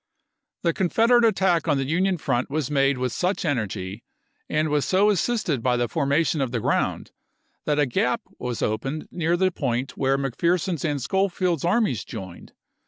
The 0.63 0.73
Confederate 0.73 1.23
attack 1.23 1.67
on 1.67 1.77
the 1.77 1.85
Union 1.85 2.17
front 2.17 2.49
was 2.49 2.71
made 2.71 2.97
with 2.97 3.11
such 3.11 3.45
energy, 3.45 4.01
and 4.49 4.69
was 4.69 4.83
so 4.83 5.11
assisted 5.11 5.61
by 5.61 5.77
the 5.77 5.87
formation 5.87 6.41
of 6.41 6.49
the 6.49 6.59
ground, 6.59 7.11
that 7.67 7.77
a 7.77 7.85
gap 7.85 8.21
was 8.39 8.63
opened 8.63 9.07
near 9.11 9.37
the 9.37 9.51
point 9.51 9.95
where 9.97 10.17
Mc 10.17 10.35
Pherson's 10.39 10.83
and 10.83 10.99
Schofield's 10.99 11.63
armies 11.63 12.03
joined. 12.03 12.53